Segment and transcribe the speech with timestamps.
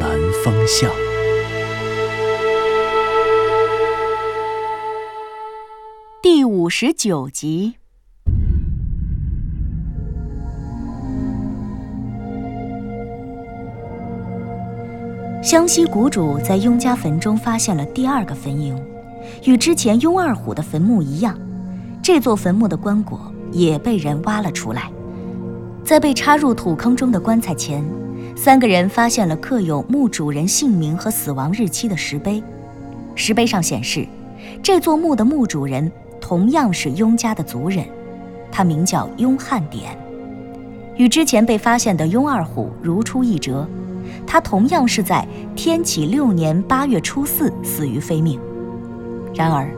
[0.00, 0.10] 南
[0.44, 0.90] 风向》
[6.22, 7.76] 第五十九集。
[15.42, 18.76] 湘西谷主在雍家坟中发现了第二个坟茔，
[19.44, 21.38] 与之前雍二虎的坟墓一样，
[22.02, 23.18] 这座坟墓的棺椁
[23.52, 24.90] 也被人挖了出来。
[25.84, 27.84] 在被插入土坑中的棺材前，
[28.36, 32.40] 三个人发现了刻有墓主人姓名和死亡日期的石碑。
[33.14, 34.06] 石碑上显示，
[34.62, 37.86] 这座墓的墓主人同样是雍家的族人，
[38.52, 39.98] 他名叫雍汉典，
[40.96, 43.66] 与之前被发现的雍二虎如出一辙。
[44.26, 48.38] 他同样是在天启六年八月初四死于非命。
[49.34, 49.68] 然而，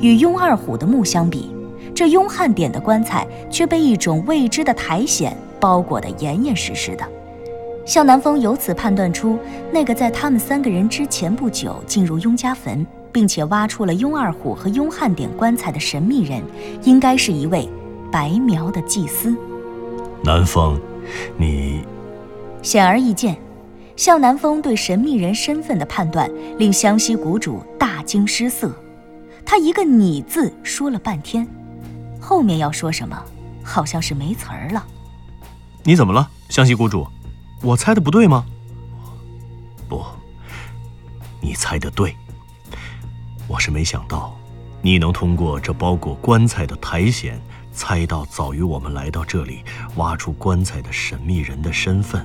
[0.00, 1.50] 与雍二虎的墓相比，
[1.92, 7.04] 这雍汉典的棺材却被一种未知的苔藓包裹得严严实实的。
[7.86, 9.38] 向南风由此判断出，
[9.72, 16.42] 那个在他们三个人之前不久进入雍家坟，并且挖出了雍二虎和雍汉典棺材的神秘人，
[16.82, 17.68] 应该是一位
[18.10, 19.34] 白苗的祭司。
[20.24, 20.80] 南风，
[21.38, 21.84] 你
[22.60, 23.38] 显而易见。
[23.94, 28.70] 向南风对神秘人身份的判断令湘西谷主大惊失色，
[29.42, 31.48] 他一个“你”字说了半天，
[32.20, 33.16] 后面要说什么
[33.62, 34.84] 好像是没词儿了。
[35.82, 37.06] 你怎么了，湘西谷主？
[37.66, 38.46] 我猜的不对吗？
[39.88, 40.00] 不，
[41.40, 42.16] 你猜的对。
[43.48, 44.36] 我是没想到，
[44.80, 47.36] 你能通过这包裹棺材的苔藓，
[47.72, 49.64] 猜到早于我们来到这里
[49.96, 52.24] 挖出棺材的神秘人的身份。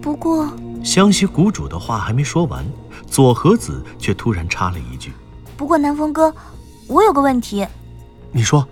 [0.00, 0.48] 不过。
[0.84, 2.64] 湘西谷主的话还没说完，
[3.08, 5.12] 左和子却突然插了一句
[5.56, 6.32] ：“不过南风哥，
[6.86, 7.66] 我有个问题。”
[8.30, 8.64] 你说。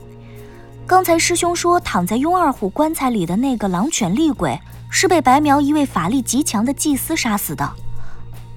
[0.86, 4.60] 刚才师兄说躺在雍二虎棺材里的那个狼犬厉鬼，
[4.92, 7.68] 是被白苗一位法力极强的祭司杀死的，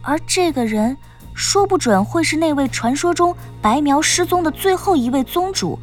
[0.04, 0.96] 而这个人
[1.34, 5.80] 说不准会是那位传说中白苗失踪的最后一位宗主，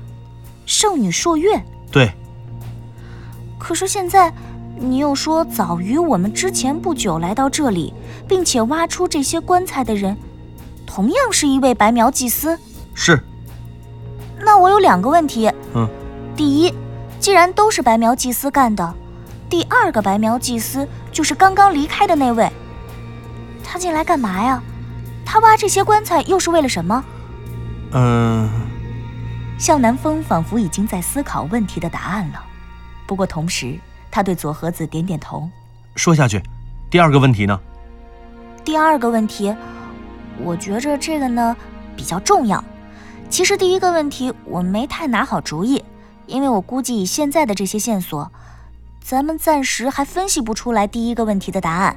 [0.67, 1.61] 圣女朔月。
[1.91, 2.13] 对。
[3.59, 4.33] 可是现在。
[4.75, 7.95] 你又说早于我们之前不久来到这里，
[8.27, 10.17] 并且挖出这些棺材的人，
[10.85, 12.59] 同样是一位白苗祭司。
[12.93, 13.23] 是。
[14.41, 15.49] 那我有两个问题。
[15.75, 15.89] 嗯。
[16.35, 16.75] 第一，
[17.21, 18.93] 既然都是白苗祭司干的，
[19.53, 22.51] 第二个白苗祭司就是刚刚离开的那位。
[23.63, 24.63] 他进来干嘛呀？
[25.27, 27.05] 他挖这些棺材又是为了什么？
[27.93, 28.49] 嗯。
[29.59, 32.43] 向南风仿佛已经在思考问题的答案了，
[33.07, 33.79] 不过同时。
[34.11, 35.49] 他对左和子点点头，
[35.97, 36.43] 说下去。
[36.91, 37.61] 第二个问题呢？
[38.65, 39.55] 第二个问题，
[40.39, 41.55] 我觉着这个呢
[41.95, 42.63] 比较重要。
[43.29, 45.85] 其实第一个问题我没太拿好主意，
[46.27, 48.31] 因为我估计以现在的这些线索，
[49.03, 51.97] 咱们暂时还分析不出来第一个问题的答案。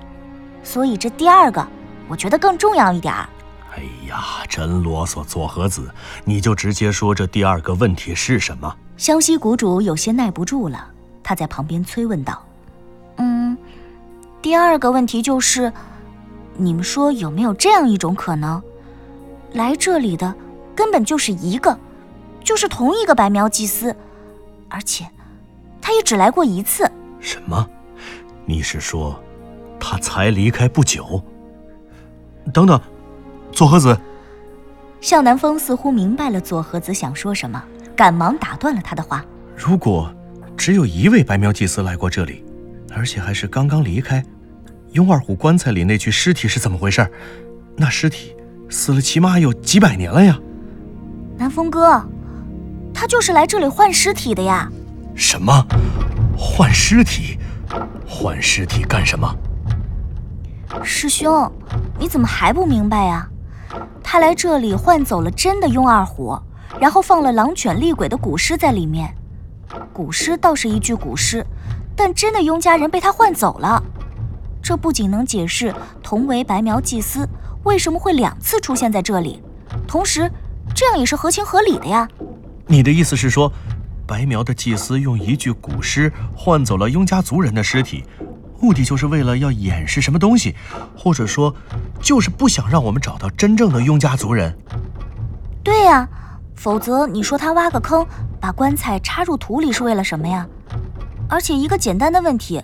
[0.63, 1.65] 所以这第二个，
[2.07, 3.29] 我觉得更重要一点儿。
[3.75, 5.93] 哎呀，真啰嗦，左和子，
[6.23, 8.75] 你就直接说这第二个问题是什么？
[8.97, 10.87] 湘西谷主有些耐不住了。
[11.21, 12.41] 他在旁边催问道
[13.17, 13.57] ：“嗯，
[14.41, 15.73] 第二个问题就是，
[16.55, 18.61] 你们说有没有这样一种可能，
[19.53, 20.33] 来这里的
[20.75, 21.77] 根本就是一个，
[22.43, 23.95] 就是同一个白苗祭司，
[24.69, 25.05] 而且
[25.81, 26.89] 他也只来过一次。”
[27.25, 27.67] 什么？
[28.45, 29.19] 你是说
[29.79, 31.19] 他才离开不久？
[32.53, 32.79] 等等，
[33.51, 33.97] 左和子。
[35.01, 37.61] 向南风似乎明白了左和子想说什么，
[37.95, 39.25] 赶忙打断了他的话
[39.57, 40.13] ：“如果……”
[40.55, 42.45] 只有一位白苗祭司来过这里，
[42.95, 44.23] 而且还是刚刚离开。
[44.93, 47.05] 雍二虎棺材里那具尸体是怎么回事？
[47.75, 48.33] 那尸体
[48.69, 50.39] 死了起码有几百年了呀！
[51.37, 52.01] 南风哥，
[52.93, 54.71] 他就是来这里换尸体的呀！
[55.13, 55.67] 什么？
[56.37, 57.37] 换尸体？
[58.07, 59.35] 换尸体干什么？
[60.83, 61.51] 师兄，
[61.97, 63.27] 你怎么还不明白呀？
[64.03, 66.37] 他来这里换走了真的雍二虎，
[66.79, 69.13] 然后放了狼犬厉鬼的古尸在里面。
[69.91, 71.45] 古尸倒是一具古尸，
[71.95, 73.81] 但真的雍家人被他换走了。
[74.61, 75.73] 这不仅能解释
[76.03, 77.27] 同为白苗祭司
[77.63, 79.41] 为什么会两次出现在这里，
[79.87, 80.29] 同时
[80.73, 82.07] 这样也是合情合理的呀。
[82.67, 83.51] 你的意思是说，
[84.07, 88.03] 白苗的祭司用一具古尸换走了雍家族人的尸体，
[88.59, 90.55] 目的就是为了要掩饰什么东西，
[90.95, 91.53] 或者说，
[91.99, 94.55] 就是不想让我们找到真正的雍家族人。
[95.63, 96.07] 对呀，
[96.55, 98.05] 否则你说他挖个坑，
[98.39, 100.47] 把棺材插入土里是为了什么呀？
[101.27, 102.61] 而且一个简单的问题，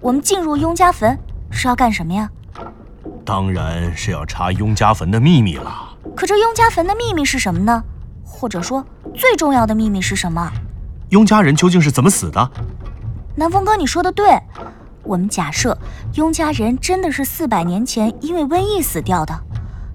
[0.00, 1.16] 我们进入雍家坟
[1.50, 2.28] 是要干什么呀？
[3.24, 5.96] 当然是要查雍家坟的秘密了。
[6.16, 7.82] 可这雍家坟的秘密是什么呢？
[8.24, 8.84] 或者说
[9.14, 10.50] 最重要的秘密是什么？
[11.10, 12.50] 雍家人究竟是怎么死的？
[13.34, 14.38] 南风哥，你说的对。
[15.02, 15.76] 我们假设
[16.14, 19.36] 雍家人真的是四百年前因为瘟疫死掉的，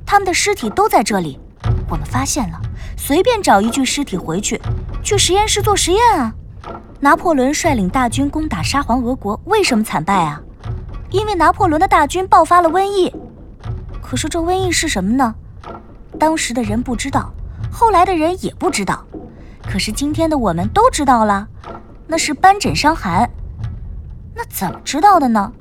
[0.06, 1.40] 他们的尸体都在这里。
[1.88, 2.60] 我们发现了，
[2.98, 4.62] 随便找一具尸体回去，
[5.04, 6.34] 去实验室做实验啊。
[7.00, 10.42] 拿破仑率领大军攻打沙皇俄国，为什么惨败啊？
[11.12, 13.14] 因为拿破仑的大军爆发了瘟疫。
[14.02, 15.34] 可是这瘟疫是什么呢？
[16.20, 17.32] 当时的人不知道，
[17.72, 19.05] 后来的人也不知道。
[19.68, 21.48] 可是今天的我们都知道了，
[22.08, 23.30] 那是斑疹伤寒。
[24.34, 25.52] 那怎么知道的呢？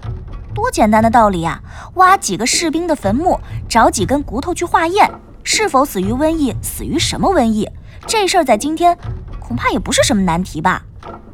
[0.55, 1.61] 多简单的道理呀！
[1.95, 5.11] 挖几个士兵的坟墓，找几根骨头去化验，
[5.43, 7.69] 是否死于瘟疫，死于什么瘟疫？
[8.06, 8.97] 这事儿在今天
[9.41, 10.83] 恐怕也不是什么难题吧？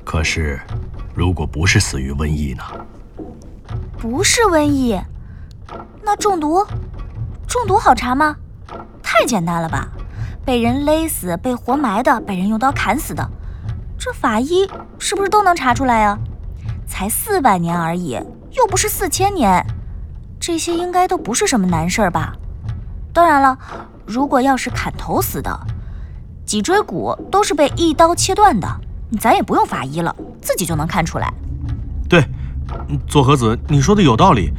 [0.05, 0.59] 可是，
[1.15, 2.63] 如果不是死于瘟疫呢？
[3.99, 4.99] 不是瘟疫，
[6.03, 6.67] 那中毒？
[7.47, 8.37] 中毒好查吗？
[9.03, 9.89] 太简单了吧！
[10.45, 13.31] 被人勒死、被活埋的、被人用刀砍死的，
[13.99, 16.19] 这法医是不是都能查出来啊？
[16.87, 18.13] 才四百年而已，
[18.53, 19.65] 又不是四千年，
[20.41, 22.35] 这些应该都不是什么难事儿吧？
[23.13, 23.57] 当然了，
[24.07, 25.61] 如果要是砍头死的，
[26.45, 28.69] 脊椎骨都是被一刀切断的，
[29.21, 31.33] 咱也不用法医了，自己就能看出来。
[32.09, 32.25] 对，
[33.07, 34.53] 左和子，你说的有道理。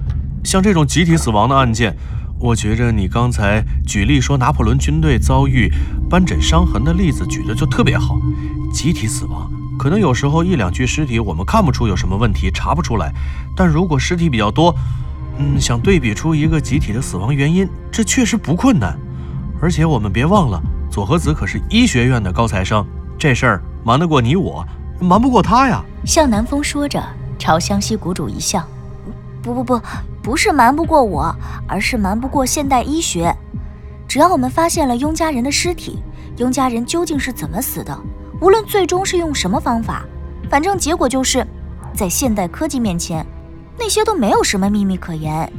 [0.43, 1.95] 像这种集体死亡的案件。
[2.41, 5.71] 我觉着你刚才举例说拿破仑军队遭遇
[6.09, 8.19] 斑疹伤痕的例子举的就特别好，
[8.73, 9.47] 集体死亡
[9.77, 13.13] 可能有时候一两具尸体我们看不出有什么问题，查不出来，
[13.55, 14.75] 但如果尸体比较多，
[15.37, 18.97] 嗯，想对比出一个集体的死亡原因，这确实不困难。
[19.61, 20.59] 而且我们别忘了，
[20.89, 22.83] 佐和子可是医学院的高材生，
[23.19, 24.65] 这事儿瞒得过你我，
[24.99, 25.83] 瞒不过他呀。
[26.05, 27.03] 向南风说着，
[27.37, 28.63] 朝湘西谷主一笑
[29.43, 29.79] ：“不不不。”
[30.21, 31.35] 不是瞒不过我，
[31.67, 33.35] 而是瞒不过现代医学。
[34.07, 35.99] 只要我们发现了雍家人的尸体，
[36.37, 37.97] 雍家人究竟是怎么死的，
[38.39, 40.03] 无论最终是用什么方法，
[40.49, 41.45] 反正结果就是，
[41.93, 43.25] 在现代科技面前，
[43.79, 45.51] 那些都没有什么秘密可言。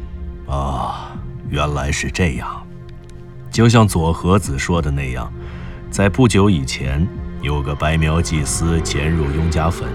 [0.46, 1.12] 啊，
[1.48, 2.48] 原来是这样。
[3.50, 5.30] 就像左和子说的那样，
[5.90, 7.06] 在不久以前，
[7.40, 9.88] 有个白苗祭司潜入雍家坟，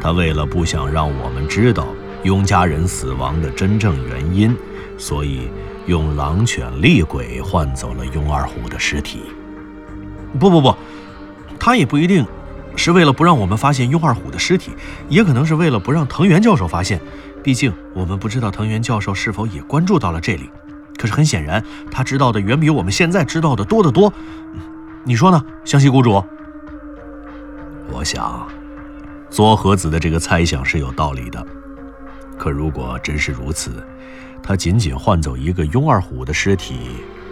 [0.00, 1.86] 他为了不想让我们知道。
[2.24, 4.56] 雍家人死亡的真正原因，
[4.96, 5.48] 所以
[5.86, 9.20] 用狼犬厉鬼换走了雍二虎的尸体。
[10.40, 10.74] 不不不，
[11.60, 12.26] 他也不一定
[12.76, 14.72] 是为了不让我们发现雍二虎的尸体，
[15.10, 16.98] 也可能是为了不让藤原教授发现。
[17.42, 20.50] 毕竟我们不知道藤原教授是否也关注到了这里。
[20.96, 24.10] 可是很显然，他知道的远比我们现在知道的多得多。
[25.04, 26.24] 你说呢，湘西谷主？
[27.92, 28.48] 我想，
[29.28, 31.46] 佐和子的这个猜想是有道理的。
[32.44, 33.82] 可如果真是如此，
[34.42, 36.74] 他仅仅换走一个雍二虎的尸体，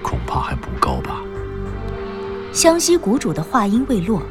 [0.03, 1.21] 恐怕还不够吧？
[2.51, 4.23] 湘西谷主的话音未落，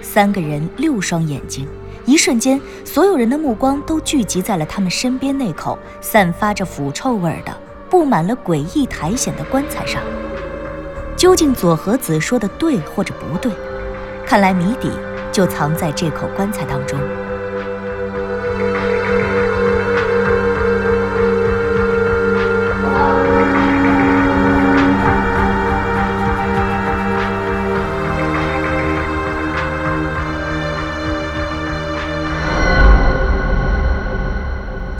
[0.00, 1.68] 三个人六双眼睛，
[2.06, 7.54] 一瞬间，所有人的目光都聚集在了他们身边那口散发着腐臭味的、
[7.90, 10.02] 布满了诡异苔藓的棺材上。
[11.14, 13.52] 究竟左和子说的对或者不对？
[14.24, 14.90] 看来谜底
[15.30, 16.98] 就藏在这口棺材当中。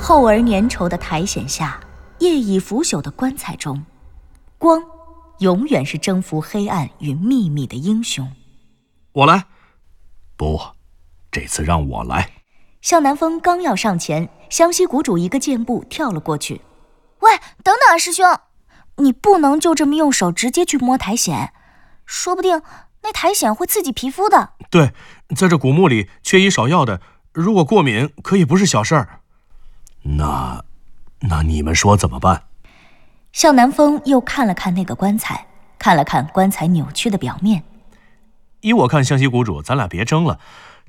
[0.02, 1.78] 厚而粘稠的苔藓下，
[2.18, 3.86] 夜已腐朽的棺材中，
[4.58, 4.82] 光
[5.38, 8.28] 永远是征服黑暗与秘密的英雄。
[9.12, 9.44] 我来，
[10.36, 10.60] 不，
[11.30, 12.32] 这次让我来。
[12.80, 16.62] 向南风刚要上前，湘西谷主一个箭步跳了过去。
[17.20, 17.30] 喂，
[17.62, 18.26] 等等啊，师兄，
[18.96, 21.52] 你不能就这么用手直接去摸苔藓，
[22.04, 22.60] 说不定
[23.02, 24.54] 那苔藓会刺激皮肤的。
[24.68, 24.92] 对，
[25.36, 27.00] 在这古墓里缺医少药的，
[27.32, 29.20] 如果过敏，可以不是小事儿。
[30.02, 30.64] 那，
[31.20, 32.44] 那你们说怎么办？
[33.32, 35.46] 向南风又看了看那个棺材，
[35.78, 37.62] 看了看棺材扭曲的表面。
[38.60, 40.38] 依我看，湘西谷主，咱俩别争了。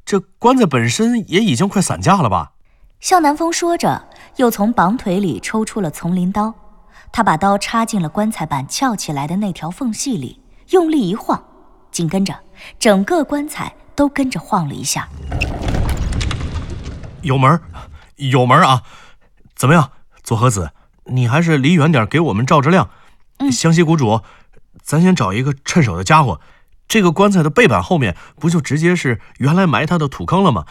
[0.06, 2.52] 这棺材本身也已经快散架了吧？
[3.00, 6.54] 向南风说着，又从绑腿里抽出了丛林刀。
[7.12, 11.42] 他把刀插进了棺材板翘起来的那条缝隙里，用力一晃，
[11.92, 12.38] 紧跟着
[12.80, 15.08] 整个棺材都跟着晃了一下。
[17.22, 17.60] 有门，
[18.16, 18.84] 有门啊！
[19.64, 19.92] 怎么样，
[20.22, 20.72] 左和子，
[21.06, 22.90] 你还是离远点，给我们照着亮。
[23.50, 24.20] 湘西谷主，
[24.82, 26.42] 咱先找一个趁手的家伙。
[26.86, 30.66] 这个棺材的背板后面不就直接是原来埋他的土坑了吗？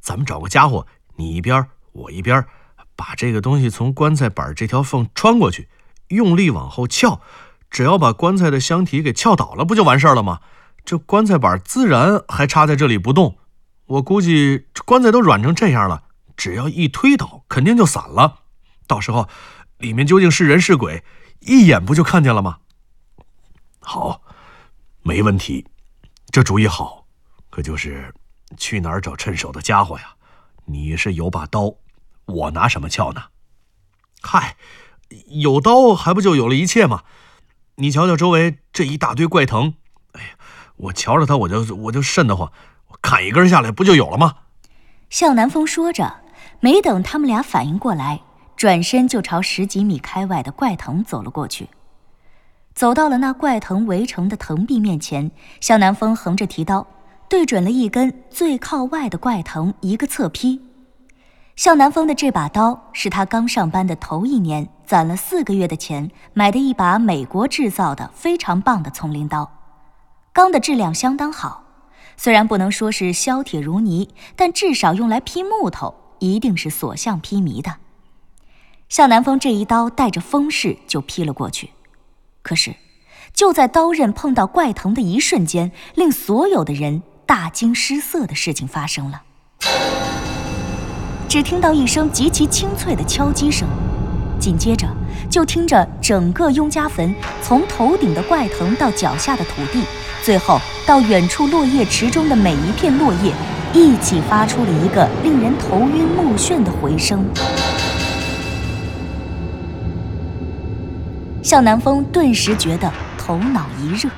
[0.00, 2.42] 咱们找个家伙，你一边，我一边，
[2.96, 5.68] 把这个东西从棺材板这条缝穿过去，
[6.08, 7.20] 用力往后撬，
[7.68, 10.40] 只要把棺材的箱体给撬倒了，不就完事儿了吗？
[10.82, 13.36] 这棺材板自然还插在这里不动。
[13.84, 16.04] 我估计这棺材都软成这样了，
[16.40, 18.40] 只要一推倒，肯定就散了。
[18.86, 19.28] 到时候
[19.76, 21.04] 里面究竟是人是鬼，
[21.40, 22.60] 一眼不就看见了吗？
[23.80, 24.22] 好。
[25.02, 25.66] 没问题，
[26.30, 27.06] 这主意好，
[27.50, 28.14] 可就是
[28.56, 30.14] 去哪儿找趁手的家伙呀？
[30.64, 31.74] 你是有把刀，
[32.24, 33.24] 我拿什么撬呢？
[34.22, 34.56] 嗨，
[35.26, 37.02] 有刀还不就有了一切吗？
[37.76, 39.74] 你瞧瞧周围这一大堆怪藤，
[40.12, 40.28] 哎呀，
[40.76, 42.50] 我瞧着它我就我就瘆得慌，
[43.02, 44.36] 砍一根下来不就有了吗？
[45.08, 46.22] 向南风说着，
[46.60, 48.20] 没等他们俩反应过来，
[48.54, 51.68] 转身就朝十几米开外的怪藤走了过去。
[52.74, 56.86] 走到了那怪藤围成的藤壁面前，向南风横着提刀，
[57.28, 60.60] 对准了一根最靠外的怪藤，一个侧劈。
[61.56, 69.50] 向南风的这把刀是他刚上班的头一年攒了四个月的钱买的一把美国制造的非常棒的丛林刀，
[70.32, 71.64] 钢的质量相当好，
[72.16, 77.76] 虽然不能说是削铁如泥，但至少用来劈木头一定是所向披靡的。
[78.88, 81.70] 向南风这一刀带着风势就劈了过去。
[82.42, 82.74] 可是，
[83.34, 89.22] 就在刀刃碰到怪藤的一瞬间，令所有的人大惊失色的事情发生了。
[91.28, 93.68] 只听到一声极其清脆的敲击声，
[94.40, 94.88] 紧接着
[95.30, 99.84] 就听着整个雍家坟从头顶的怪藤到脚下的土地，
[100.24, 103.32] 最后到远处落叶池中的每一片落叶，
[103.72, 107.24] 一起发出了一个令人头晕目眩的回声。
[111.44, 114.10] 向南风顿时觉得头脑一热，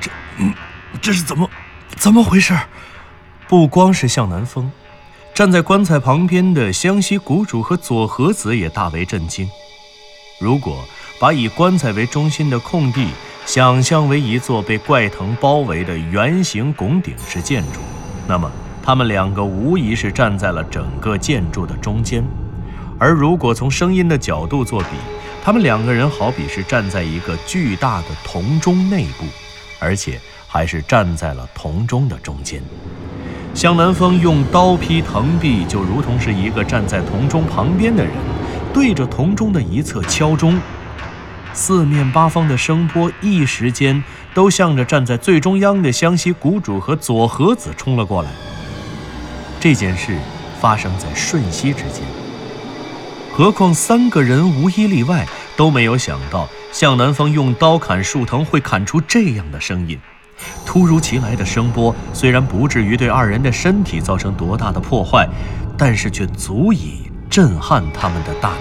[0.00, 0.54] 这，嗯
[1.02, 1.50] 这是怎么，
[1.96, 2.56] 怎么回事？
[3.48, 4.70] 不光是向南风，
[5.34, 9.48] 站在棺材旁边的湘西谷主和左和子也大为震惊。
[10.38, 10.84] 如果
[11.18, 13.08] 把以棺材为中心的空地
[13.46, 17.80] 想象为一座被怪藤包围的圆形拱顶式建筑，
[18.26, 18.50] 那么
[18.82, 22.24] 他们两个无疑是站在了整个建筑的中间。
[22.98, 24.88] 而如果从声音的角度作比，
[25.42, 29.24] 他们两个人好比是站在一个巨大的铜钟内部，
[29.78, 32.62] 而且还是站在了铜钟的中间。
[33.52, 38.14] 向南风用刀劈藤壁，就如同是一个站在铜钟旁边的人，
[38.74, 40.60] 对着铜钟的一侧敲钟。
[41.54, 44.02] 四面八方的声波一时间
[44.34, 48.28] 都向着站在最中央的湘西谷主和左和子冲了过来。
[49.60, 50.18] 这件事
[50.60, 52.02] 发生在瞬息之间。
[53.32, 55.26] 何况三个人无一例外
[55.56, 59.98] 都没有想到向南风用刀砍树藤会砍出这样的声音。
[60.66, 65.28] 突如其来的声波虽然不至于对二人的身体造成多大的破坏，
[65.78, 67.02] 但是却足以
[67.34, 68.56] 震撼他们的大脑。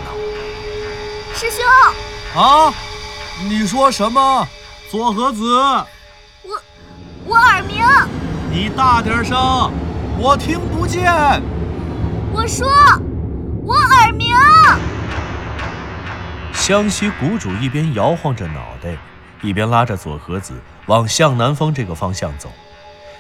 [1.35, 1.63] 师兄
[2.41, 2.73] 啊，
[3.47, 4.47] 你说什么？
[4.89, 5.45] 左和子，
[6.41, 6.59] 我
[7.23, 7.85] 我耳鸣。
[8.49, 9.71] 你大点声，
[10.17, 11.03] 我听不见。
[12.31, 12.67] 我说。
[13.63, 14.35] 我耳鸣。
[16.51, 18.97] 湘西谷主一边摇晃着脑袋，
[19.43, 22.51] 一边拉着左和子往向南风这个方向走。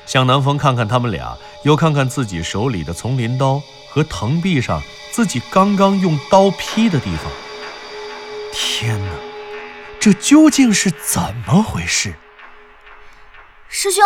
[0.05, 4.81] 向南风看看他们俩，又看看自己手里的丛林刀和藤壁上
[5.11, 7.31] 自己刚刚用刀劈的地方。
[8.51, 9.11] 天哪，
[9.99, 12.15] 这究竟是怎么回事？
[13.67, 14.03] 师兄，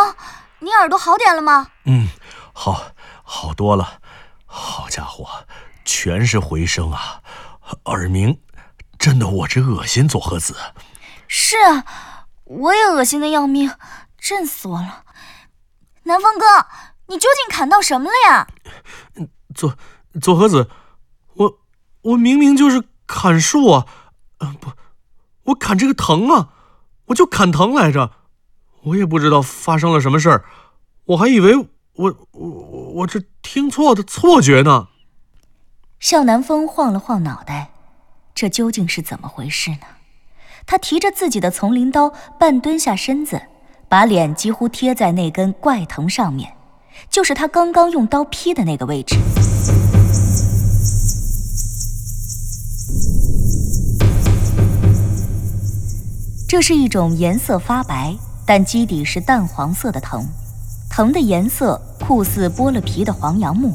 [0.60, 1.68] 你耳朵好点了吗？
[1.86, 2.08] 嗯，
[2.54, 2.92] 好，
[3.24, 4.00] 好多了。
[4.46, 5.28] 好家伙！
[5.84, 7.22] 全是回声啊，
[7.86, 8.40] 耳鸣，
[8.98, 10.08] 震得我直恶心。
[10.08, 10.56] 左和子，
[11.28, 11.84] 是啊，
[12.44, 13.72] 我也恶心的要命，
[14.18, 15.04] 震死我了。
[16.08, 16.46] 南风哥，
[17.08, 18.48] 你究竟砍到什么了呀？
[19.54, 19.78] 左
[20.22, 20.70] 左和子，
[21.36, 21.60] 我
[22.02, 23.86] 我明明就是砍树啊，
[24.40, 24.72] 嗯不，
[25.44, 26.50] 我砍这个藤啊，
[27.08, 28.12] 我就砍藤来着。
[28.84, 30.46] 我也不知道发生了什么事儿，
[31.06, 32.50] 我还以为我我
[32.94, 34.88] 我这听错的错觉呢。
[36.00, 37.72] 向南风晃了晃脑袋，
[38.34, 39.88] 这究竟是怎么回事呢？
[40.66, 43.42] 他提着自己的丛林刀，半蹲下身子，
[43.90, 46.52] 把脸几乎贴在那根怪藤上面，
[47.10, 49.16] 就是他刚刚用刀劈的那个位置。
[56.50, 58.14] 这是一种颜色发白，
[58.46, 60.26] 但基底是淡黄色的藤，
[60.90, 63.74] 藤的颜色酷似剥了皮的黄杨木。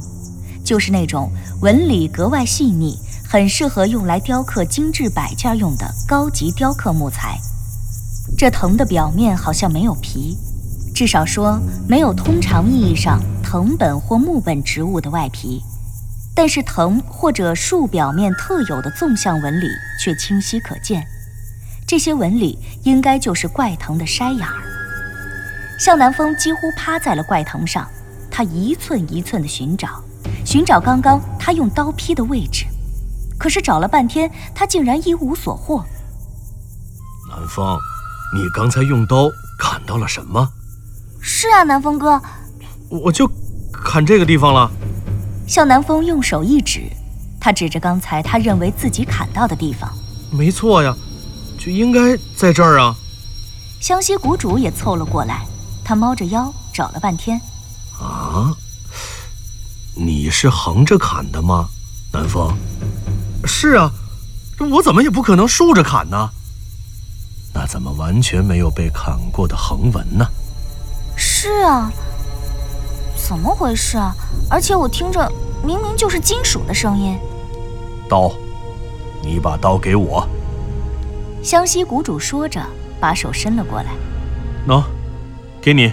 [0.62, 7.38] 就是那种纹理格外细腻，很适合用来雕刻精致摆件用的高级雕刻木材。
[8.36, 10.36] 这藤的表面好像没有皮，
[10.94, 15.62] 至少说没有通常意义上藤本或木本植物的外皮。
[16.34, 19.66] 但是藤或者树表面特有的纵向纹理
[20.00, 21.06] 却清晰可见，
[21.86, 24.62] 这些纹理应该就是怪藤的筛眼儿。
[25.78, 27.86] 向南风几乎趴在了怪藤上，
[28.30, 30.02] 他一寸一寸地寻找，
[30.44, 32.64] 寻找刚刚他用刀劈的位置，
[33.38, 35.84] 可是找了半天，他竟然一无所获。
[37.28, 37.76] 南风，
[38.34, 40.48] 你刚才用刀砍到了什么？
[41.20, 42.20] 是啊，南风哥，
[42.88, 43.30] 我就
[43.72, 44.70] 砍这个地方了。
[45.46, 46.90] 向南风用手一指，
[47.38, 49.92] 他指着刚才他认为自己砍到的地方。
[50.30, 50.96] 没错呀，
[51.58, 52.94] 就应该在这儿啊。
[53.80, 55.46] 湘西谷主也凑了过来，
[55.84, 57.38] 他猫着腰找了半天。
[58.00, 58.54] 啊，
[59.94, 61.68] 你是横着砍的吗，
[62.12, 62.56] 南风？
[63.44, 63.92] 是啊，
[64.58, 66.30] 我怎么也不可能竖着砍呢？
[67.54, 70.26] 那怎么完全没有被砍过的横纹呢？
[71.16, 71.92] 是啊。
[73.14, 74.14] 怎么回事啊？
[74.50, 75.30] 而且我听着
[75.64, 77.18] 明明就是金属的声音。
[78.08, 78.32] 刀，
[79.22, 80.26] 你把刀给我。
[81.42, 82.60] 湘西谷主说着，
[83.00, 83.92] 把手伸了过来。
[84.66, 84.82] 喏，
[85.60, 85.92] 给你。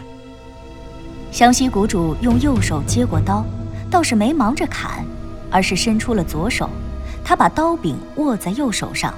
[1.31, 3.45] 湘西谷主用右手接过刀，
[3.91, 5.05] 倒是没忙着砍，
[5.51, 6.69] 而是伸出了左手。
[7.23, 9.13] 他把刀柄握在右手上，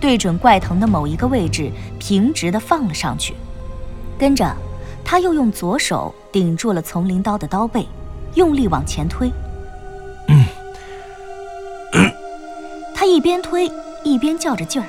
[0.00, 3.34] 对准怪藤的某一个位置，平直的放了上去。
[4.18, 4.52] 跟着。
[5.02, 7.84] 他又用左手顶住了丛林刀的刀背，
[8.34, 9.28] 用力往前推。
[10.28, 10.44] 嗯，
[12.94, 13.68] 他一边推
[14.04, 14.86] 一边较着劲儿，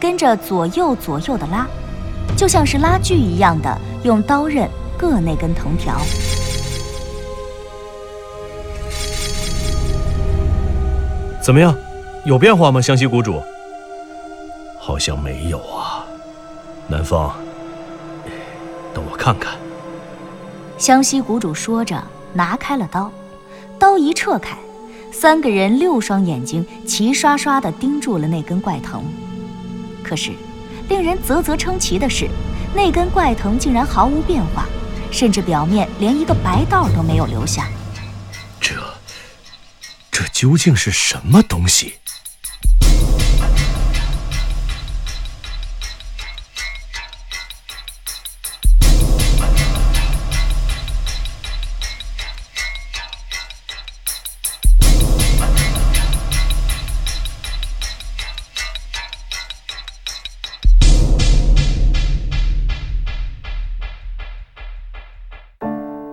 [0.00, 1.66] 跟着左右左右的拉，
[2.38, 4.66] 就像是拉锯一样的用刀刃
[4.98, 6.00] 硌那根藤条。
[11.42, 11.74] 怎么样，
[12.24, 13.42] 有变化吗，湘西谷主？
[14.80, 16.04] 好像没有啊，
[16.88, 17.36] 南方。
[18.92, 19.56] 等我看看。
[20.78, 23.12] 湘西谷主说着，拿开了刀，
[23.78, 24.56] 刀一撤开，
[25.12, 29.04] 三个人六双眼睛齐刷刷地盯住了那根怪藤。
[30.02, 30.32] 可是，
[30.88, 32.26] 令人啧啧称奇的是，
[32.74, 34.66] 那根怪藤竟然毫无变化，
[35.12, 37.68] 甚至表面连一个白道都没有留下。
[38.58, 38.74] 这，
[40.10, 41.99] 这究竟是什么东西？